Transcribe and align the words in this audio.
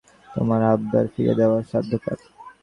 তোমার 0.27 0.61
আবদার 0.71 1.05
ফিরিয়ে 1.13 1.37
দেওয়ার 1.39 1.63
সাধ্য 1.71 1.91
কার? 2.03 2.19